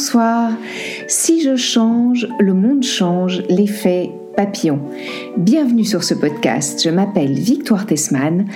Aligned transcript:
bonsoir. 0.00 0.52
Si 1.08 1.42
je 1.42 1.56
change, 1.56 2.26
le 2.38 2.54
monde 2.54 2.82
change, 2.82 3.42
l'effet 3.50 4.10
papillon. 4.34 4.80
Bienvenue 5.36 5.84
sur 5.84 6.04
ce 6.04 6.14
podcast. 6.14 6.80
Je 6.82 6.88
m'appelle 6.88 7.34
Victoire 7.34 7.84
Tessman 7.84 8.46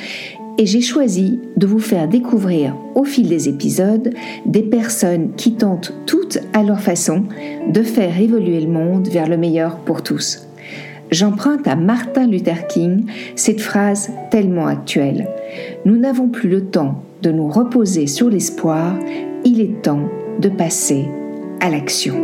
et 0.57 0.65
j'ai 0.65 0.81
choisi 0.81 1.41
de 1.59 1.67
vous 1.67 1.81
faire 1.81 2.09
découvrir 2.09 2.75
au 2.95 3.05
fil 3.05 3.29
des 3.29 3.51
épisodes 3.51 4.15
des 4.47 4.63
personnes 4.63 5.33
qui 5.37 5.53
tentent 5.53 5.93
toutes 6.07 6.39
à 6.55 6.63
leur 6.63 6.81
façon 6.81 7.25
de 7.69 7.83
faire 7.83 8.19
évoluer 8.19 8.61
le 8.61 8.73
monde 8.73 9.09
vers 9.09 9.29
le 9.29 9.37
meilleur 9.37 9.77
pour 9.81 10.03
tous. 10.03 10.49
J'emprunte 11.11 11.69
à 11.69 11.77
Martin 11.77 12.27
Luther 12.27 12.67
King 12.69 13.05
cette 13.37 13.61
phrase 13.61 14.11
tellement 14.31 14.67
actuelle. 14.67 15.29
Nous 15.85 15.99
n'avons 15.99 16.29
plus 16.29 16.49
le 16.49 16.65
temps 16.65 17.03
de 17.21 17.31
nous 17.31 17.49
reposer 17.49 18.07
sur 18.07 18.31
l'espoir, 18.31 18.95
il 19.45 19.61
est 19.61 19.83
temps 19.83 20.09
de 20.41 20.49
passer 20.49 21.05
à 21.65 21.71
l'action. 21.71 22.15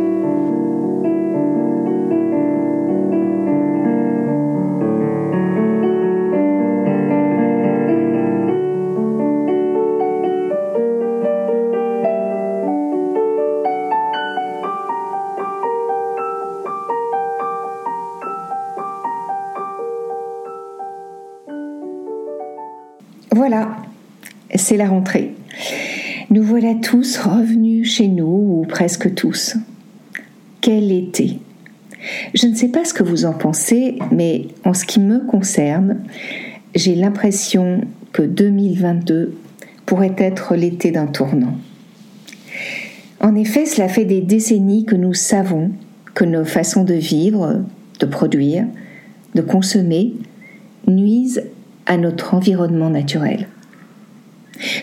Voilà, 23.31 23.69
c'est 24.53 24.77
la 24.77 24.85
rentrée. 24.85 25.33
Nous 26.31 26.43
voilà 26.43 26.75
tous 26.75 27.17
revenus 27.17 27.93
chez 27.93 28.07
nous, 28.07 28.61
ou 28.61 28.65
presque 28.65 29.13
tous. 29.15 29.57
Quel 30.61 30.89
été? 30.89 31.39
Je 32.33 32.47
ne 32.47 32.55
sais 32.55 32.69
pas 32.69 32.85
ce 32.85 32.93
que 32.93 33.03
vous 33.03 33.25
en 33.25 33.33
pensez, 33.33 33.99
mais 34.13 34.47
en 34.63 34.73
ce 34.73 34.85
qui 34.85 35.01
me 35.01 35.19
concerne, 35.19 35.97
j'ai 36.73 36.95
l'impression 36.95 37.81
que 38.13 38.21
2022 38.21 39.35
pourrait 39.85 40.15
être 40.17 40.55
l'été 40.55 40.91
d'un 40.91 41.07
tournant. 41.07 41.57
En 43.19 43.35
effet, 43.35 43.65
cela 43.65 43.89
fait 43.89 44.05
des 44.05 44.21
décennies 44.21 44.85
que 44.85 44.95
nous 44.95 45.13
savons 45.13 45.71
que 46.13 46.23
nos 46.23 46.45
façons 46.45 46.85
de 46.85 46.93
vivre, 46.93 47.61
de 47.99 48.05
produire, 48.05 48.65
de 49.35 49.41
consommer 49.41 50.13
nuisent 50.87 51.43
à 51.87 51.97
notre 51.97 52.33
environnement 52.33 52.89
naturel. 52.89 53.47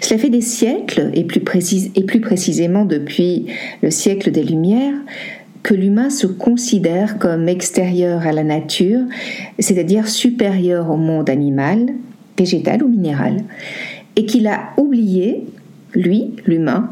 Cela 0.00 0.18
fait 0.18 0.30
des 0.30 0.40
siècles, 0.40 1.10
et 1.14 1.24
plus, 1.24 1.40
précisément 1.40 2.84
depuis 2.84 3.46
le 3.82 3.90
siècle 3.90 4.30
des 4.30 4.42
Lumières, 4.42 4.94
que 5.62 5.74
l'humain 5.74 6.10
se 6.10 6.26
considère 6.26 7.18
comme 7.18 7.48
extérieur 7.48 8.26
à 8.26 8.32
la 8.32 8.44
nature, 8.44 9.00
c'est-à-dire 9.58 10.08
supérieur 10.08 10.90
au 10.90 10.96
monde 10.96 11.30
animal, 11.30 11.86
végétal 12.38 12.82
ou 12.82 12.88
minéral, 12.88 13.44
et 14.16 14.24
qu'il 14.24 14.46
a 14.46 14.70
oublié, 14.76 15.44
lui, 15.94 16.32
l'humain, 16.46 16.90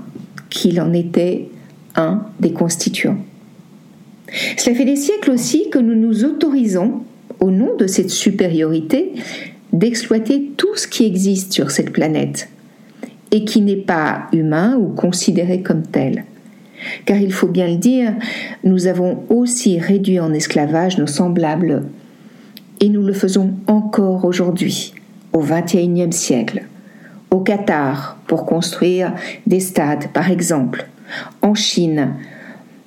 qu'il 0.51 0.81
en 0.81 0.93
était 0.93 1.49
un 1.95 2.27
des 2.41 2.53
constituants. 2.53 3.19
Cela 4.57 4.77
fait 4.77 4.85
des 4.85 4.97
siècles 4.97 5.31
aussi 5.31 5.71
que 5.71 5.79
nous 5.79 5.95
nous 5.95 6.25
autorisons, 6.25 7.03
au 7.41 7.51
nom 7.51 7.77
de 7.77 7.87
cette 7.87 8.11
supériorité, 8.11 9.13
d'exploiter 9.73 10.51
tout 10.57 10.75
ce 10.75 10.89
qui 10.89 11.05
existe 11.05 11.53
sur 11.53 11.71
cette 11.71 11.93
planète 11.93 12.49
et 13.37 13.45
qui 13.45 13.61
n'est 13.61 13.77
pas 13.77 14.29
humain 14.33 14.79
ou 14.79 14.95
considéré 14.95 15.61
comme 15.61 15.83
tel. 15.83 16.25
Car 17.05 17.19
il 17.19 17.35
faut 17.35 17.49
bien 17.49 17.69
le 17.69 17.77
dire, 17.77 18.15
nous 18.65 18.87
avons 18.87 19.25
aussi 19.29 19.79
réduit 19.79 20.21
en 20.21 20.33
esclavage 20.33 20.97
nos 20.97 21.07
semblables 21.07 21.83
et 22.81 22.89
nous 22.89 23.03
le 23.03 23.13
faisons 23.13 23.53
encore 23.67 24.25
aujourd'hui, 24.25 24.95
au 25.35 25.41
XXIe 25.41 26.13
siècle. 26.13 26.63
Au 27.31 27.41
Qatar, 27.41 28.19
pour 28.27 28.47
construire 28.47 29.13
des 29.47 29.61
stades, 29.61 30.09
par 30.15 30.31
exemple. 30.31 30.87
En 31.43 31.55
Chine, 31.55 32.15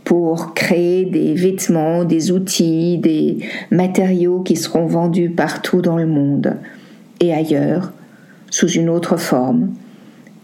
pour 0.04 0.56
créer 0.56 1.06
des 1.06 1.36
vêtements, 1.36 2.06
des 2.06 2.32
outils, 2.32 2.98
des 2.98 3.38
matériaux 3.70 4.40
qui 4.40 4.56
seront 4.56 4.88
vendus 4.88 5.30
partout 5.30 5.84
dans 5.84 5.98
le 5.98 6.08
monde 6.08 6.56
et 7.20 7.36
ailleurs, 7.36 7.94
sous 8.50 8.72
une 8.72 8.90
autre 8.90 9.18
forme, 9.18 9.70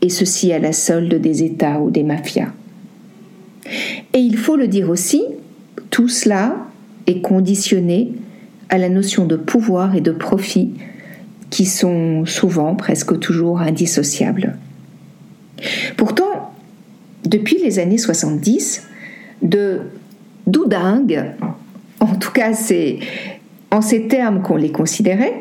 et 0.05 0.09
ceci 0.09 0.53
à 0.53 0.59
la 0.59 0.71
solde 0.71 1.15
des 1.15 1.43
États 1.43 1.79
ou 1.79 1.89
des 1.89 2.03
mafias. 2.03 2.51
Et 4.13 4.19
il 4.19 4.37
faut 4.37 4.55
le 4.55 4.67
dire 4.67 4.89
aussi, 4.89 5.23
tout 5.89 6.07
cela 6.07 6.67
est 7.07 7.21
conditionné 7.21 8.13
à 8.69 8.77
la 8.77 8.89
notion 8.89 9.25
de 9.25 9.35
pouvoir 9.35 9.95
et 9.95 10.01
de 10.01 10.11
profit 10.11 10.71
qui 11.49 11.65
sont 11.65 12.25
souvent, 12.25 12.75
presque 12.75 13.19
toujours 13.19 13.59
indissociables. 13.59 14.57
Pourtant, 15.97 16.53
depuis 17.25 17.57
les 17.57 17.79
années 17.79 17.97
70, 17.97 18.83
de 19.41 19.81
doudingue, 20.45 21.31
en 21.99 22.15
tout 22.15 22.31
cas 22.31 22.53
c'est 22.53 22.99
en 23.71 23.81
ces 23.81 24.07
termes 24.07 24.41
qu'on 24.41 24.57
les 24.57 24.71
considérait, 24.71 25.33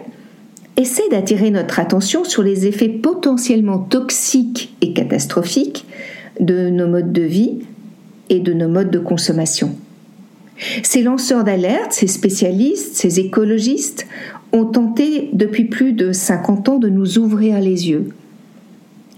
essaie 0.77 1.09
d'attirer 1.11 1.51
notre 1.51 1.79
attention 1.79 2.25
sur 2.25 2.43
les 2.43 2.67
effets 2.67 2.89
potentiellement 2.89 3.79
toxiques 3.79 4.75
et 4.81 4.93
catastrophiques 4.93 5.87
de 6.41 6.69
nos 6.69 6.89
modes 6.89 7.13
de 7.13 7.23
vie 7.23 7.61
et 8.29 8.41
de 8.41 8.53
nos 8.53 8.69
modes 8.69 8.91
de 8.91 8.99
consommation. 8.99 9.77
Ces 10.83 11.03
lanceurs 11.03 11.45
d'alerte, 11.45 11.93
ces 11.93 12.07
spécialistes, 12.07 12.97
ces 12.97 13.21
écologistes 13.21 14.07
ont 14.53 14.65
tenté 14.65 15.31
depuis 15.33 15.65
plus 15.65 15.93
de 15.93 16.13
50 16.13 16.69
ans 16.69 16.79
de 16.79 16.89
nous 16.89 17.19
ouvrir 17.19 17.59
les 17.61 17.89
yeux. 17.89 18.09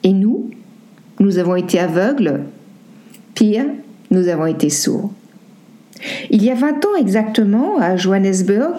Et 0.03 0.13
nous, 0.13 0.51
nous 1.21 1.39
avons 1.39 1.57
été 1.57 1.79
aveugles, 1.79 2.45
pire, 3.35 3.67
nous 4.11 4.29
avons 4.29 4.47
été 4.47 4.71
sourds. 4.71 5.13
Il 6.31 6.45
y 6.45 6.51
a 6.51 6.55
20 6.55 6.85
ans 6.87 6.97
exactement, 6.99 7.79
à 7.79 7.97
Johannesburg, 7.97 8.79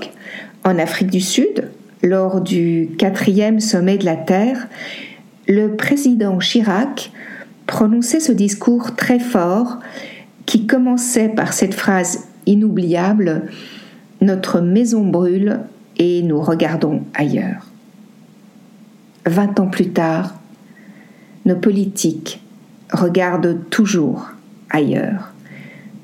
en 0.63 0.77
Afrique 0.77 1.09
du 1.09 1.21
Sud, 1.21 1.69
lors 2.03 2.41
du 2.41 2.89
quatrième 2.97 3.59
sommet 3.59 3.97
de 3.97 4.05
la 4.05 4.15
Terre, 4.15 4.67
le 5.47 5.75
président 5.75 6.37
Chirac 6.39 7.11
prononçait 7.65 8.19
ce 8.19 8.31
discours 8.31 8.95
très 8.95 9.19
fort 9.19 9.79
qui 10.45 10.67
commençait 10.67 11.29
par 11.29 11.53
cette 11.53 11.73
phrase 11.73 12.27
inoubliable 12.45 13.43
Notre 14.21 14.61
maison 14.61 15.05
brûle 15.05 15.59
et 15.97 16.21
nous 16.21 16.41
regardons 16.41 17.03
ailleurs. 17.13 17.67
Vingt 19.25 19.59
ans 19.59 19.67
plus 19.67 19.89
tard, 19.89 20.35
nos 21.45 21.55
politiques 21.55 22.41
regardent 22.91 23.69
toujours 23.69 24.29
ailleurs 24.69 25.33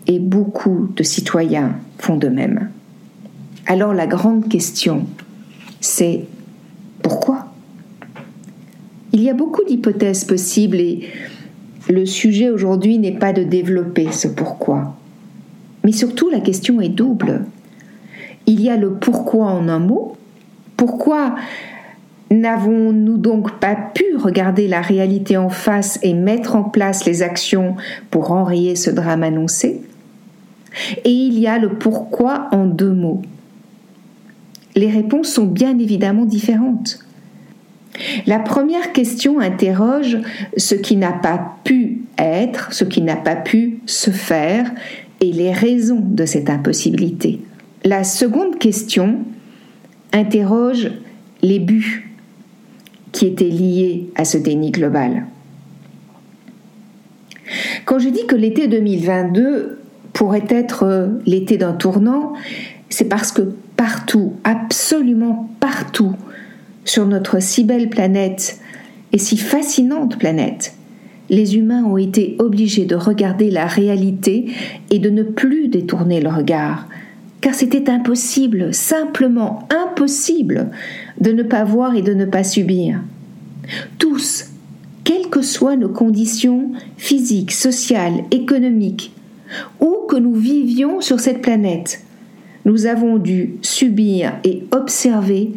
et 0.08 0.20
beaucoup 0.20 0.90
de 0.96 1.04
citoyens 1.04 1.75
font 1.98 2.18
de 2.18 2.28
même. 2.28 2.70
Alors 3.66 3.94
la 3.94 4.08
grande 4.08 4.50
question 4.50 5.06
c'est 5.83 6.21
pourquoi? 7.01 7.45
Il 9.11 9.21
y 9.21 9.29
a 9.29 9.33
beaucoup 9.33 9.63
d'hypothèses 9.66 10.23
possibles 10.23 10.79
et 10.79 11.09
le 11.89 12.05
sujet 12.05 12.49
aujourd'hui 12.49 12.97
n'est 12.97 13.19
pas 13.19 13.33
de 13.33 13.44
développer 13.44 14.11
ce 14.11 14.29
pourquoi. 14.29 14.95
Mais 15.83 15.91
surtout, 15.91 16.29
la 16.29 16.39
question 16.39 16.79
est 16.79 16.88
double. 16.89 17.44
Il 18.45 18.61
y 18.61 18.69
a 18.69 18.77
le 18.77 18.94
pourquoi 18.94 19.47
en 19.47 19.67
un 19.67 19.79
mot. 19.79 20.16
Pourquoi 20.77 21.35
n'avons-nous 22.31 23.18
donc 23.18 23.59
pas 23.59 23.75
pu 23.75 24.15
regarder 24.15 24.69
la 24.69 24.81
réalité 24.81 25.36
en 25.36 25.50
face 25.50 26.00
et 26.01 26.13
mettre 26.13 26.56
en 26.56 26.63
place 26.63 27.06
les 27.06 27.21
actions 27.24 27.75
pour 28.09 28.31
enrayer 28.31 28.77
ce 28.77 28.89
drame 28.89 29.24
annoncé? 29.24 29.81
Et 31.03 31.12
il 31.12 31.38
y 31.38 31.45
a 31.45 31.59
le 31.59 31.74
pourquoi 31.74 32.47
en 32.51 32.65
deux 32.65 32.94
mots 32.94 33.21
les 34.75 34.90
réponses 34.90 35.30
sont 35.30 35.46
bien 35.46 35.78
évidemment 35.78 36.25
différentes. 36.25 37.00
La 38.25 38.40
première 38.40 38.92
question 38.92 39.40
interroge 39.40 40.18
ce 40.58 40.75
qui 40.75 40.96
n'a 40.96 41.12
pas 41.12 41.58
pu 41.64 42.02
être, 42.18 42.74
ce 42.74 42.84
qui 42.84 43.02
n'a 43.02 43.16
pas 43.16 43.36
pu 43.36 43.80
se 43.86 44.10
faire 44.10 44.72
et 45.22 45.31
les 45.31 45.52
raisons 45.52 46.02
de 46.02 46.25
cette 46.25 46.50
impossibilité. 46.50 47.42
La 47.84 48.04
seconde 48.04 48.58
question 48.58 49.20
interroge 50.12 50.92
les 51.42 51.60
buts 51.60 52.12
qui 53.12 53.28
étaient 53.28 53.46
liés 53.46 54.10
à 54.16 54.25
ce 54.25 54.38
déni 54.38 54.72
global. 54.72 55.25
Quand 57.86 58.00
je 58.00 58.10
dis 58.10 58.25
que 58.25 58.36
l'été 58.36 58.68
2022 58.68 59.80
pourrait 60.14 60.48
être 60.50 61.10
l'été 61.25 61.58
d'un 61.58 61.74
tournant, 61.74 62.34
c'est 62.90 63.10
parce 63.10 63.31
que 63.31 63.54
partout, 63.75 64.34
absolument 64.44 65.50
partout, 65.60 66.16
sur 66.86 67.06
notre 67.06 67.42
si 67.42 67.64
belle 67.64 67.90
planète 67.90 68.60
et 69.12 69.18
si 69.18 69.38
fascinante 69.38 70.18
planète, 70.18 70.75
les 71.30 71.56
humains 71.56 71.84
ont 71.84 71.98
été 71.98 72.36
obligés 72.40 72.86
de 72.86 72.96
regarder 72.96 73.50
la 73.50 73.66
réalité 73.66 74.52
et 74.90 75.00
de 75.00 75.10
ne 75.10 75.24
plus 75.24 75.68
détourner 75.68 76.22
le 76.22 76.30
regard, 76.30 76.88
car 77.42 77.54
c'était 77.54 77.90
impossible, 77.90 78.74
simplement 78.74 79.68
impossible, 79.70 80.72
de 81.20 81.31
ne 81.31 81.44
pas 81.44 81.64
voir 81.64 81.96
et 81.96 82.02
de 82.02 82.14
ne 82.14 82.25
pas 82.25 82.44
subir. 82.44 83.00
Tous, 83.98 84.46
quelles 85.04 85.30
que 85.30 85.42
soient 85.42 85.75
nos 85.75 85.90
conditions 85.90 86.72
physiques, 86.98 87.52
sociales, 87.52 88.24
économiques, 88.31 89.14
où 89.80 90.08
que 90.10 90.18
nous 90.18 90.34
vivions 90.34 91.02
sur 91.02 91.20
cette 91.20 91.42
planète, 91.42 92.02
nous 92.65 92.86
avons 92.86 93.18
dû 93.18 93.56
subir 93.62 94.33
et 94.44 94.63
observer 94.71 95.51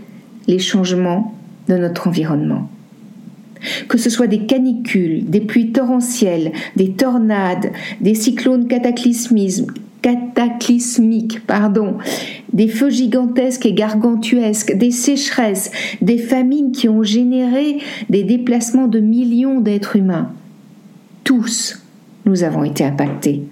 les 0.46 0.58
changements 0.58 1.34
de 1.68 1.76
notre 1.76 2.08
environnement. 2.08 2.68
Que 3.88 3.98
ce 3.98 4.10
soit 4.10 4.26
des 4.26 4.46
canicules, 4.46 5.28
des 5.28 5.40
pluies 5.40 5.72
torrentielles, 5.72 6.52
des 6.76 6.92
tornades, 6.92 7.72
des 8.00 8.14
cyclones 8.14 8.68
cataclysmiques, 8.68 9.70
pardon, 11.46 11.96
des 12.52 12.68
feux 12.68 12.90
gigantesques 12.90 13.66
et 13.66 13.72
gargantuesques, 13.72 14.76
des 14.76 14.90
sécheresses, 14.90 15.70
des 16.02 16.18
famines 16.18 16.72
qui 16.72 16.88
ont 16.88 17.02
généré 17.02 17.78
des 18.08 18.24
déplacements 18.24 18.88
de 18.88 19.00
millions 19.00 19.60
d'êtres 19.60 19.96
humains. 19.96 20.32
Tous, 21.24 21.82
nous 22.24 22.44
avons 22.44 22.62
été 22.62 22.84
impactés. 22.84 23.42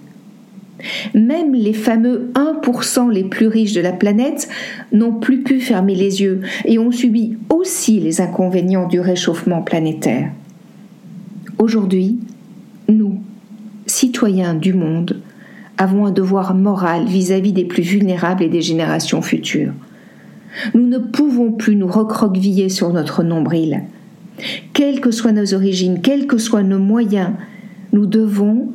Même 1.13 1.53
les 1.53 1.73
fameux 1.73 2.31
1% 2.35 3.11
les 3.11 3.23
plus 3.23 3.47
riches 3.47 3.73
de 3.73 3.81
la 3.81 3.93
planète 3.93 4.47
n'ont 4.91 5.13
plus 5.13 5.43
pu 5.43 5.59
fermer 5.59 5.95
les 5.95 6.21
yeux 6.21 6.41
et 6.65 6.79
ont 6.79 6.91
subi 6.91 7.37
aussi 7.49 7.99
les 7.99 8.21
inconvénients 8.21 8.87
du 8.87 8.99
réchauffement 8.99 9.61
planétaire. 9.61 10.31
Aujourd'hui, 11.57 12.19
nous, 12.89 13.19
citoyens 13.85 14.55
du 14.55 14.73
monde, 14.73 15.21
avons 15.77 16.05
un 16.05 16.11
devoir 16.11 16.53
moral 16.53 17.05
vis-à-vis 17.05 17.53
des 17.53 17.65
plus 17.65 17.83
vulnérables 17.83 18.43
et 18.43 18.49
des 18.49 18.61
générations 18.61 19.21
futures. 19.21 19.73
Nous 20.73 20.87
ne 20.87 20.97
pouvons 20.97 21.51
plus 21.51 21.75
nous 21.75 21.87
recroqueviller 21.87 22.69
sur 22.69 22.93
notre 22.93 23.23
nombril. 23.23 23.83
Quelles 24.73 25.01
que 25.01 25.11
soient 25.11 25.31
nos 25.31 25.53
origines, 25.53 26.01
quels 26.01 26.27
que 26.27 26.37
soient 26.37 26.63
nos 26.63 26.79
moyens, 26.79 27.31
nous 27.93 28.05
devons 28.05 28.69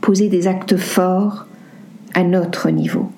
poser 0.00 0.28
des 0.28 0.46
actes 0.46 0.76
forts 0.76 1.46
à 2.14 2.24
notre 2.24 2.70
niveau. 2.70 3.10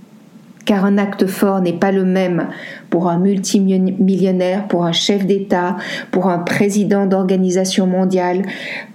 Car 0.64 0.84
un 0.86 0.96
acte 0.96 1.26
fort 1.26 1.60
n'est 1.60 1.74
pas 1.74 1.92
le 1.92 2.04
même 2.04 2.48
pour 2.88 3.08
un 3.10 3.18
multimillionnaire, 3.18 4.66
pour 4.66 4.84
un 4.86 4.92
chef 4.92 5.26
d'État, 5.26 5.76
pour 6.10 6.28
un 6.28 6.38
président 6.38 7.06
d'organisation 7.06 7.86
mondiale, 7.86 8.42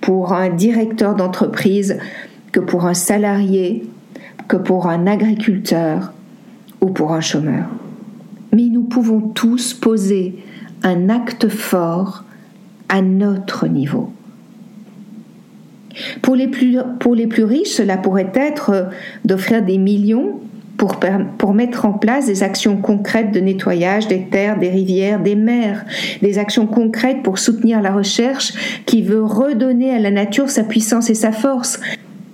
pour 0.02 0.34
un 0.34 0.50
directeur 0.50 1.16
d'entreprise, 1.16 2.00
que 2.52 2.60
pour 2.60 2.86
un 2.86 2.96
salarié, 2.96 3.88
que 4.48 4.58
pour 4.58 4.88
un 4.88 5.06
agriculteur 5.06 6.14
ou 6.82 6.88
pour 6.88 7.14
un 7.14 7.22
chômeur. 7.22 7.66
Mais 8.52 8.64
nous 8.64 8.84
pouvons 8.84 9.22
tous 9.22 9.76
poser 9.76 10.44
un 10.82 11.10
acte 11.10 11.50
fort 11.50 12.24
à 12.88 13.02
notre 13.02 13.68
niveau. 13.68 14.12
Pour 16.22 16.36
les 16.36 16.48
plus, 16.48 16.78
pour 17.00 17.16
les 17.16 17.28
plus 17.28 17.44
riches, 17.44 17.70
cela 17.70 17.98
pourrait 17.98 18.32
être 18.36 18.70
euh, 18.70 18.84
d'offrir 19.26 19.64
des 19.64 19.78
millions 19.78 20.40
pour, 20.78 20.98
pour, 21.38 21.54
mettre 21.54 21.86
en 21.86 21.92
place 21.92 22.28
des 22.28 22.42
actions 22.42 22.78
concrètes 22.78 23.34
de 23.34 23.42
nettoyage 23.42 24.08
des 24.08 24.28
terres, 24.32 24.58
des 24.58 24.70
rivières, 24.70 25.20
des 25.20 25.36
mers, 25.36 25.86
des 26.22 26.38
actions 26.38 26.68
concrètes 26.68 27.22
pour 27.22 27.38
soutenir 27.38 27.82
la 27.82 27.92
recherche 27.92 28.54
qui 28.86 29.02
veut 29.02 29.22
redonner 29.22 29.92
à 29.92 30.00
la 30.00 30.10
nature 30.10 30.50
sa 30.50 30.64
puissance 30.64 31.10
et 31.10 31.16
sa 31.16 31.34
force. 31.34 31.82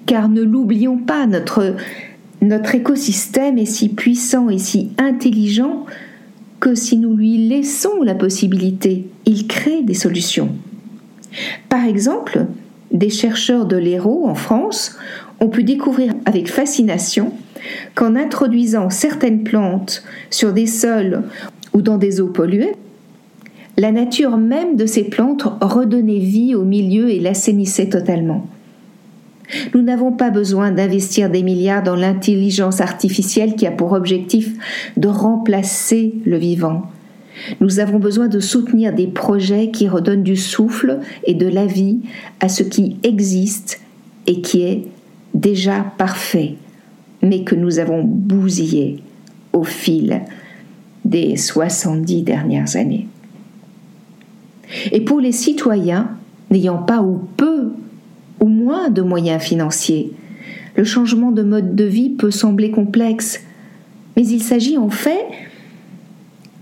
Car 0.06 0.30
ne 0.30 0.44
l'oublions 0.44 0.98
pas, 0.98 1.26
notre, 1.26 1.76
notre 2.44 2.76
écosystème 2.76 3.58
est 3.58 3.66
si 3.66 3.90
puissant 3.90 4.50
et 4.50 4.60
si 4.60 4.92
intelligent 5.00 5.88
que 6.60 6.76
si 6.76 6.98
nous 6.98 7.16
lui 7.16 7.48
laissons 7.48 8.04
la 8.04 8.14
possibilité, 8.14 9.08
il 9.26 9.48
crée 9.48 9.82
des 9.82 9.96
solutions. 9.96 10.50
Par 11.68 11.84
exemple, 11.84 12.46
des 12.96 13.10
chercheurs 13.10 13.66
de 13.66 13.78
l'Hérault 13.78 14.26
en 14.26 14.36
France 14.36 14.98
ont 15.40 15.50
pu 15.50 15.64
découvrir 15.64 16.14
avec 16.26 16.50
fascination 16.50 17.34
qu'en 17.94 18.16
introduisant 18.16 18.90
certaines 18.90 19.44
plantes 19.44 20.04
sur 20.30 20.54
des 20.54 20.68
sols 20.68 21.24
ou 21.74 21.82
dans 21.82 21.98
des 21.98 22.22
eaux 22.22 22.28
polluées, 22.28 22.76
la 23.78 23.92
nature 23.92 24.38
même 24.38 24.78
de 24.78 24.86
ces 24.86 25.04
plantes 25.04 25.44
redonnait 25.62 26.20
vie 26.20 26.56
au 26.56 26.64
milieu 26.64 27.10
et 27.10 27.20
l'assainissait 27.20 27.90
totalement. 27.90 28.48
Nous 29.74 29.82
n'avons 29.82 30.12
pas 30.12 30.30
besoin 30.30 30.72
d'investir 30.72 31.30
des 31.30 31.44
milliards 31.44 31.84
dans 31.84 31.96
l'intelligence 31.96 32.82
artificielle 32.82 33.56
qui 33.56 33.68
a 33.68 33.72
pour 33.72 33.92
objectif 33.92 34.54
de 34.98 35.08
remplacer 35.08 36.16
le 36.26 36.38
vivant, 36.38 36.84
nous 37.60 37.80
avons 37.80 38.00
besoin 38.00 38.28
de 38.28 38.40
soutenir 38.40 38.94
des 38.94 39.08
projets 39.08 39.72
qui 39.72 39.88
redonnent 39.88 40.24
du 40.24 40.36
souffle 40.36 41.00
et 41.26 41.34
de 41.34 41.48
la 41.48 41.66
vie 41.66 42.00
à 42.40 42.50
ce 42.50 42.64
qui 42.64 42.98
existe 43.04 43.82
et 44.28 44.42
qui 44.42 44.62
est 44.62 44.84
déjà 45.34 45.86
parfait, 45.98 46.56
mais 47.22 47.44
que 47.44 47.56
nous 47.56 47.80
avons 47.80 48.04
bousillé 48.04 49.04
au 49.54 49.64
fil 49.64 50.22
des 51.04 51.38
70 51.38 52.24
dernières 52.24 52.76
années. 52.76 53.08
Et 54.92 55.02
pour 55.02 55.20
les 55.20 55.32
citoyens 55.32 56.10
n'ayant 56.50 56.78
pas 56.78 57.02
ou 57.02 57.22
peu 57.38 57.72
ou 58.40 58.48
moins 58.48 58.90
de 58.90 59.02
moyens 59.02 59.42
financiers, 59.42 60.12
le 60.76 60.84
changement 60.84 61.32
de 61.32 61.44
mode 61.44 61.76
de 61.76 61.86
vie 61.86 62.10
peut 62.10 62.32
sembler 62.32 62.72
complexe, 62.72 63.42
mais 64.16 64.26
il 64.28 64.42
s'agit 64.42 64.78
en 64.78 64.90
fait 64.90 65.26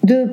de 0.03 0.27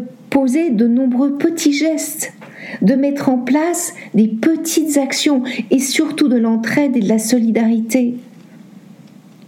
de 0.45 0.87
nombreux 0.87 1.37
petits 1.37 1.75
gestes, 1.75 2.33
de 2.81 2.95
mettre 2.95 3.29
en 3.29 3.39
place 3.39 3.95
des 4.15 4.27
petites 4.27 4.97
actions 4.97 5.43
et 5.71 5.79
surtout 5.79 6.29
de 6.29 6.39
l'entraide 6.39 6.97
et 6.97 7.01
de 7.01 7.09
la 7.09 7.19
solidarité. 7.19 8.15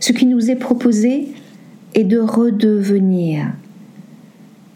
Ce 0.01 0.13
qui 0.13 0.27
nous 0.27 0.51
est 0.51 0.57
proposé 0.57 1.29
est 1.95 2.05
de 2.05 2.19
redevenir 2.19 3.53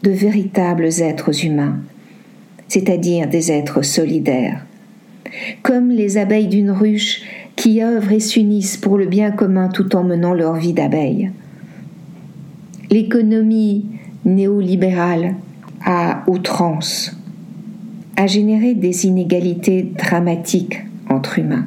de 0.01 0.11
véritables 0.11 0.89
êtres 1.01 1.45
humains, 1.45 1.77
c'est-à-dire 2.67 3.27
des 3.27 3.51
êtres 3.51 3.83
solidaires, 3.83 4.65
comme 5.61 5.89
les 5.89 6.17
abeilles 6.17 6.47
d'une 6.47 6.71
ruche 6.71 7.21
qui 7.55 7.83
œuvrent 7.83 8.11
et 8.11 8.19
s'unissent 8.19 8.77
pour 8.77 8.97
le 8.97 9.05
bien 9.05 9.31
commun 9.31 9.69
tout 9.69 9.95
en 9.95 10.03
menant 10.03 10.33
leur 10.33 10.55
vie 10.55 10.73
d'abeilles. 10.73 11.31
L'économie 12.89 13.85
néolibérale 14.25 15.35
à 15.85 16.23
outrance, 16.27 17.15
a 18.15 18.27
généré 18.27 18.73
des 18.73 19.05
inégalités 19.05 19.83
dramatiques 19.83 20.81
entre 21.09 21.39
humains. 21.39 21.65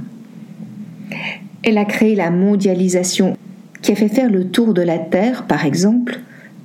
Elle 1.62 1.78
a 1.78 1.84
créé 1.84 2.14
la 2.14 2.30
mondialisation 2.30 3.36
qui 3.82 3.92
a 3.92 3.94
fait 3.94 4.08
faire 4.08 4.30
le 4.30 4.48
tour 4.48 4.74
de 4.74 4.82
la 4.82 4.98
Terre, 4.98 5.46
par 5.46 5.64
exemple, 5.64 6.20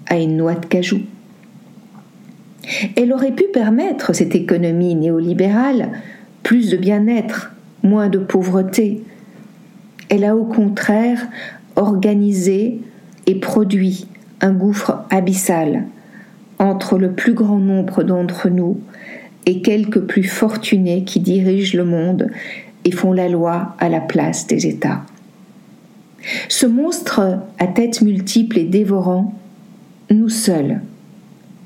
à 0.07 0.17
une 0.17 0.37
noix 0.37 0.55
de 0.55 0.65
cajou. 0.65 1.01
Elle 2.95 3.13
aurait 3.13 3.35
pu 3.35 3.45
permettre, 3.53 4.13
cette 4.13 4.35
économie 4.35 4.95
néolibérale, 4.95 5.91
plus 6.43 6.71
de 6.71 6.77
bien-être, 6.77 7.53
moins 7.83 8.09
de 8.09 8.17
pauvreté. 8.17 9.03
Elle 10.09 10.23
a 10.23 10.35
au 10.35 10.45
contraire 10.45 11.27
organisé 11.75 12.79
et 13.27 13.35
produit 13.35 14.07
un 14.41 14.51
gouffre 14.51 15.05
abyssal 15.09 15.85
entre 16.59 16.97
le 16.97 17.11
plus 17.11 17.33
grand 17.33 17.59
nombre 17.59 18.03
d'entre 18.03 18.49
nous 18.49 18.79
et 19.45 19.61
quelques 19.61 20.01
plus 20.01 20.23
fortunés 20.23 21.03
qui 21.03 21.19
dirigent 21.19 21.77
le 21.77 21.85
monde 21.85 22.29
et 22.83 22.91
font 22.91 23.13
la 23.13 23.29
loi 23.29 23.75
à 23.79 23.89
la 23.89 23.99
place 23.99 24.47
des 24.47 24.67
États. 24.67 25.03
Ce 26.49 26.65
monstre 26.65 27.39
à 27.59 27.67
tête 27.67 28.01
multiple 28.01 28.57
et 28.57 28.63
dévorant, 28.63 29.33
nous 30.09 30.29
seuls, 30.29 30.81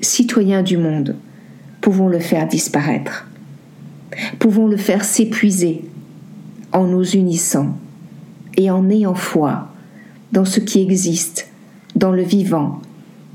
citoyens 0.00 0.62
du 0.62 0.76
monde, 0.76 1.16
pouvons 1.80 2.08
le 2.08 2.18
faire 2.18 2.46
disparaître, 2.46 3.26
pouvons 4.38 4.66
le 4.66 4.76
faire 4.76 5.04
s'épuiser 5.04 5.84
en 6.72 6.84
nous 6.84 7.04
unissant 7.10 7.76
et 8.56 8.70
en 8.70 8.88
ayant 8.90 9.14
foi 9.14 9.68
dans 10.32 10.44
ce 10.44 10.60
qui 10.60 10.82
existe, 10.82 11.48
dans 11.96 12.12
le 12.12 12.22
vivant 12.22 12.80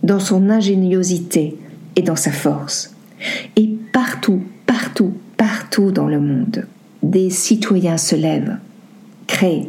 dans 0.06 0.20
son 0.20 0.50
ingéniosité 0.50 1.58
et 1.96 2.02
dans 2.02 2.16
sa 2.16 2.32
force. 2.32 2.96
Et 3.56 3.70
partout, 3.92 4.42
partout, 4.66 5.14
partout 5.38 5.92
dans 5.92 6.08
le 6.08 6.20
monde, 6.20 6.66
des 7.02 7.30
citoyens 7.30 7.98
se 7.98 8.16
lèvent, 8.16 8.58
créent, 9.28 9.68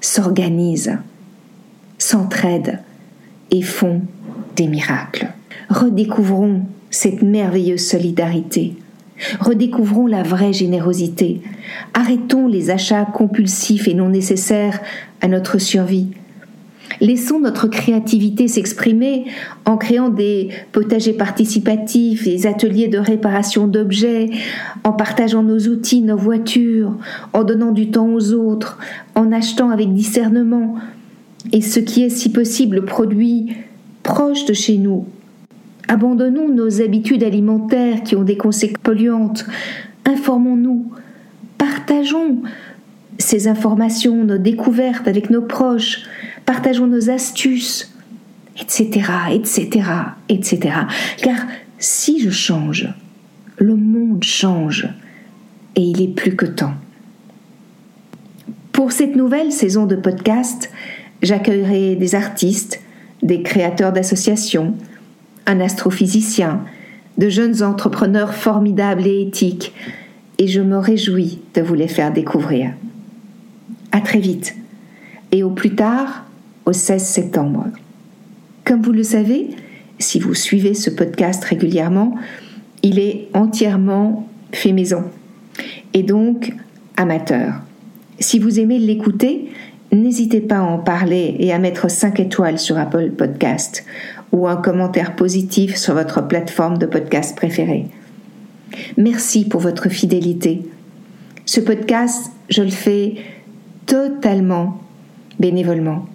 s'organisent, 0.00 0.98
s'entraident 1.98 2.78
et 3.50 3.62
font 3.62 4.02
des 4.56 4.68
miracles. 4.68 5.28
Redécouvrons 5.68 6.62
cette 6.90 7.22
merveilleuse 7.22 7.86
solidarité 7.86 8.76
Redécouvrons 9.40 10.06
la 10.06 10.22
vraie 10.22 10.52
générosité. 10.52 11.40
Arrêtons 11.94 12.48
les 12.48 12.70
achats 12.70 13.04
compulsifs 13.04 13.88
et 13.88 13.94
non 13.94 14.08
nécessaires 14.08 14.80
à 15.20 15.28
notre 15.28 15.58
survie. 15.58 16.08
Laissons 17.00 17.40
notre 17.40 17.68
créativité 17.68 18.48
s'exprimer 18.48 19.26
en 19.64 19.76
créant 19.76 20.08
des 20.08 20.50
potagers 20.72 21.12
participatifs, 21.12 22.24
des 22.24 22.46
ateliers 22.46 22.88
de 22.88 22.98
réparation 22.98 23.66
d'objets, 23.66 24.30
en 24.84 24.92
partageant 24.92 25.42
nos 25.42 25.58
outils, 25.58 26.02
nos 26.02 26.16
voitures, 26.16 26.96
en 27.32 27.44
donnant 27.44 27.72
du 27.72 27.90
temps 27.90 28.08
aux 28.08 28.32
autres, 28.32 28.78
en 29.14 29.32
achetant 29.32 29.70
avec 29.70 29.92
discernement, 29.92 30.76
et 31.52 31.60
ce 31.60 31.80
qui 31.80 32.02
est 32.04 32.10
si 32.10 32.30
possible 32.30 32.84
produit 32.84 33.52
proche 34.02 34.44
de 34.44 34.52
chez 34.52 34.78
nous. 34.78 35.06
Abandonnons 35.88 36.48
nos 36.48 36.80
habitudes 36.80 37.24
alimentaires 37.24 38.02
qui 38.02 38.16
ont 38.16 38.22
des 38.22 38.36
conséquences 38.36 38.82
polluantes. 38.82 39.44
Informons-nous, 40.04 40.86
partageons 41.58 42.42
ces 43.18 43.48
informations, 43.48 44.24
nos 44.24 44.38
découvertes 44.38 45.06
avec 45.06 45.30
nos 45.30 45.42
proches, 45.42 46.04
partageons 46.44 46.86
nos 46.86 47.10
astuces, 47.10 47.92
etc., 48.60 49.08
etc., 49.32 49.68
etc. 50.28 50.74
Car 51.18 51.36
si 51.78 52.20
je 52.20 52.30
change, 52.30 52.88
le 53.58 53.74
monde 53.76 54.22
change 54.22 54.88
et 55.76 55.82
il 55.82 56.02
est 56.02 56.14
plus 56.14 56.36
que 56.36 56.46
temps. 56.46 56.74
Pour 58.72 58.92
cette 58.92 59.16
nouvelle 59.16 59.52
saison 59.52 59.86
de 59.86 59.96
podcast, 59.96 60.70
j'accueillerai 61.22 61.96
des 61.96 62.14
artistes, 62.14 62.80
des 63.22 63.42
créateurs 63.42 63.92
d'associations, 63.92 64.74
un 65.46 65.60
astrophysicien, 65.60 66.62
de 67.18 67.28
jeunes 67.28 67.62
entrepreneurs 67.62 68.34
formidables 68.34 69.06
et 69.06 69.22
éthiques, 69.22 69.72
et 70.38 70.48
je 70.48 70.60
me 70.60 70.78
réjouis 70.78 71.40
de 71.54 71.62
vous 71.62 71.74
les 71.74 71.88
faire 71.88 72.12
découvrir. 72.12 72.72
À 73.92 74.00
très 74.00 74.18
vite, 74.18 74.56
et 75.30 75.42
au 75.42 75.50
plus 75.50 75.74
tard, 75.74 76.24
au 76.66 76.72
16 76.72 77.02
septembre. 77.02 77.66
Comme 78.64 78.82
vous 78.82 78.92
le 78.92 79.02
savez, 79.02 79.50
si 79.98 80.18
vous 80.18 80.34
suivez 80.34 80.74
ce 80.74 80.90
podcast 80.90 81.42
régulièrement, 81.44 82.14
il 82.82 82.98
est 82.98 83.28
entièrement 83.34 84.28
fait 84.52 84.72
maison, 84.72 85.04
et 85.94 86.02
donc 86.02 86.52
amateur. 86.96 87.54
Si 88.18 88.38
vous 88.38 88.60
aimez 88.60 88.78
l'écouter, 88.78 89.48
n'hésitez 89.92 90.40
pas 90.40 90.58
à 90.58 90.62
en 90.62 90.78
parler 90.78 91.36
et 91.38 91.52
à 91.52 91.58
mettre 91.58 91.90
5 91.90 92.20
étoiles 92.20 92.58
sur 92.58 92.78
Apple 92.78 93.10
Podcast 93.10 93.84
ou 94.32 94.48
un 94.48 94.56
commentaire 94.56 95.16
positif 95.16 95.76
sur 95.76 95.94
votre 95.94 96.26
plateforme 96.26 96.78
de 96.78 96.86
podcast 96.86 97.36
préférée. 97.36 97.86
Merci 98.96 99.44
pour 99.44 99.60
votre 99.60 99.88
fidélité. 99.88 100.62
Ce 101.44 101.60
podcast, 101.60 102.32
je 102.48 102.62
le 102.62 102.70
fais 102.70 103.16
totalement 103.86 104.80
bénévolement, 105.38 106.06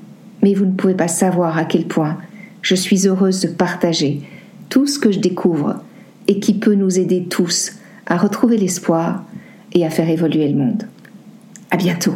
vous 0.54 0.66
ne 0.66 0.74
pouvez 0.74 0.94
pas 0.94 1.08
savoir 1.08 1.58
à 1.58 1.66
quel 1.66 1.86
point 1.86 2.18
je 2.62 2.75
suis 2.75 3.08
heureuse 3.08 3.42
de 3.42 3.48
partager 3.48 4.22
tout 4.70 4.88
ce 4.88 5.00
que 5.00 5.12
je 5.12 5.20
découvre 5.20 5.82
et 6.27 6.39
qui 6.39 6.54
peut 6.54 6.75
nous 6.75 7.00
aider 7.00 7.25
tous 7.30 7.74
à 8.06 8.18
retrouver 8.18 8.58
l'espoir 8.58 9.24
et 9.74 9.86
à 9.86 9.89
faire 9.89 10.10
évoluer 10.10 10.48
le 10.48 10.58
monde. 10.58 10.84
À 11.72 11.77
bientôt. 11.77 12.16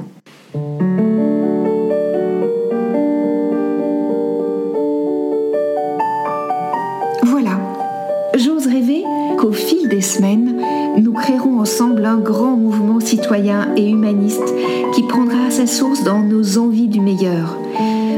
qu'au 9.42 9.52
fil 9.52 9.90
des 9.90 10.02
semaines, 10.02 10.62
nous 10.98 11.14
créerons 11.14 11.60
ensemble 11.60 12.06
un 12.06 12.18
grand 12.18 12.56
mouvement 12.56 13.00
citoyen 13.00 13.74
et 13.76 13.90
humaniste 13.90 14.54
qui 14.94 15.04
prendra 15.04 15.50
sa 15.50 15.66
source 15.66 16.04
dans 16.04 16.22
nos 16.22 16.58
envies 16.58 16.88
du 16.88 17.02
meilleur. 17.02 17.61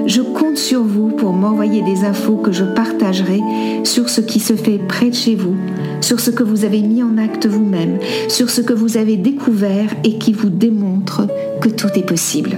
Je 0.06 0.22
compte 0.22 0.58
sur 0.58 0.84
vous 0.84 1.10
pour 1.10 1.32
m'envoyer 1.32 1.82
des 1.82 2.04
infos 2.04 2.36
que 2.36 2.52
je 2.52 2.64
partagerai 2.64 3.40
sur 3.84 4.10
ce 4.10 4.22
qui 4.22 4.40
se 4.40 4.54
fait 4.54 4.78
près 4.78 5.10
de 5.10 5.16
chez 5.16 5.36
vous, 5.36 5.56
sur 6.02 6.20
ce 6.20 6.30
que 6.30 6.44
vous 6.44 6.66
avez 6.66 6.82
mis 6.82 7.02
en 7.02 7.18
acte 7.18 7.46
vous-même, 7.46 8.00
sur 8.28 8.50
ce 8.50 8.62
que 8.62 8.74
vous 8.74 8.98
avez 8.98 9.16
découvert 9.16 9.90
et 10.04 10.18
qui 10.18 10.34
vous 10.34 10.50
démontre 10.50 11.28
que 11.62 11.70
tout 11.70 11.88
est 11.96 12.06
possible. 12.06 12.58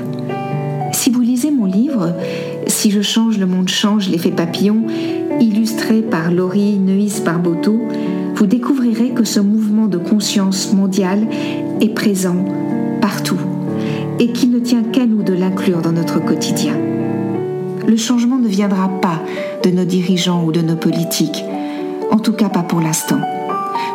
Si 0.92 1.12
vous 1.12 1.22
lisez 1.22 1.52
mon 1.52 1.66
livre, 1.66 2.14
Si 2.68 2.90
je 2.90 3.02
change, 3.02 3.38
le 3.38 3.46
monde 3.46 3.70
change, 3.70 4.10
l'effet 4.10 4.32
papillon, 4.32 4.88
illustré 5.40 6.02
par 6.02 6.32
Laurie 6.32 6.80
Neuis 6.80 7.22
Barboteau, 7.24 7.80
vous 8.36 8.48
découvrirez 8.48 9.10
que 9.10 9.24
ce 9.24 9.40
mouvement 9.40 9.86
de 9.86 10.00
conscience 10.00 10.74
mondiale 10.74 11.28
est 11.80 11.94
présent 11.94 12.44
partout 13.02 13.40
et 14.20 14.32
qu'il 14.32 14.50
ne 14.52 14.60
tient 14.60 14.84
qu'à 14.84 15.06
nous 15.06 15.22
de 15.22 15.34
l'inclure 15.34 15.82
dans 15.82 15.92
notre 15.92 16.24
quotidien. 16.24 16.74
Le 17.88 17.98
changement 17.98 18.38
ne 18.38 18.48
viendra 18.48 18.90
pas 19.02 19.20
de 19.64 19.70
nos 19.70 19.86
dirigeants 19.86 20.44
ou 20.44 20.52
de 20.52 20.62
nos 20.62 20.76
politiques, 20.76 21.44
en 22.12 22.18
tout 22.18 22.34
cas 22.34 22.50
pas 22.50 22.64
pour 22.64 22.82
l'instant. 22.82 23.20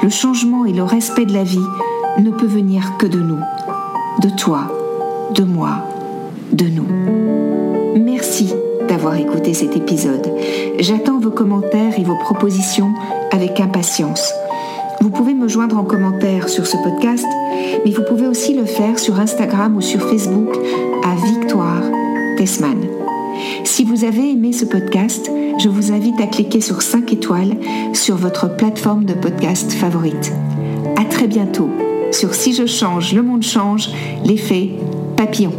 Le 0.03 0.09
changement 0.09 0.65
et 0.65 0.73
le 0.73 0.83
respect 0.83 1.27
de 1.27 1.33
la 1.33 1.45
vie 1.45 1.59
ne 2.19 2.31
peut 2.31 2.47
venir 2.47 2.97
que 2.99 3.07
de 3.07 3.19
nous, 3.19 3.41
de 4.23 4.29
toi, 4.37 4.73
de 5.35 5.43
moi, 5.43 5.85
de 6.53 6.67
nous. 6.67 6.87
Merci 8.01 8.53
d'avoir 8.89 9.17
écouté 9.17 9.55
cet 9.55 9.77
épisode. 9.77 10.31
J'attends 10.79 11.19
vos 11.19 11.31
commentaires 11.31 11.99
et 11.99 12.05
vos 12.05 12.17
propositions 12.17 12.93
avec 13.33 13.61
impatience. 13.61 14.33
Vous 15.01 15.11
pouvez 15.11 15.35
me 15.35 15.49
joindre 15.49 15.79
en 15.79 15.85
commentaire 15.85 16.49
sur 16.49 16.67
ce 16.67 16.77
podcast, 16.77 17.27
mais 17.85 17.93
vous 17.93 18.03
pouvez 18.03 18.27
aussi 18.27 18.55
le 18.55 18.67
faire 18.67 18.99
sur 18.99 19.19
Instagram 19.19 19.77
ou 19.77 19.81
sur 19.81 20.01
Facebook 20.03 20.57
à 21.05 21.15
Victoire 21.27 21.83
Tessman. 22.37 23.00
Si 23.65 23.85
vous 23.85 24.05
avez 24.05 24.31
aimé 24.31 24.53
ce 24.53 24.65
podcast, 24.65 25.31
je 25.59 25.69
vous 25.69 25.93
invite 25.93 26.21
à 26.21 26.27
cliquer 26.27 26.61
sur 26.61 26.83
5 26.83 27.13
étoiles 27.13 27.57
sur 27.93 28.17
votre 28.17 28.55
plateforme 28.57 29.05
de 29.05 29.15
podcast 29.15 29.73
favorite. 29.73 30.33
À 30.97 31.05
très 31.05 31.27
bientôt 31.27 31.71
sur 32.13 32.35
Si 32.35 32.53
je 32.55 32.67
change, 32.67 33.15
le 33.15 33.23
monde 33.23 33.43
change, 33.43 33.89
l'effet 34.25 34.71
papillon. 35.17 35.53